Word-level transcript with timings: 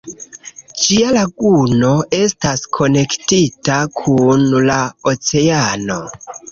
Ĝia 0.85 1.11
laguno 1.17 1.91
estas 2.21 2.65
konektita 2.79 3.79
kun 4.03 4.51
la 4.73 4.81
oceano. 5.15 6.05